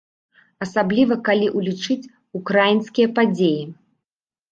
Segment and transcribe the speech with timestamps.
[0.65, 2.09] Асабліва калі ўлічыць
[2.39, 3.61] украінскія падзеі.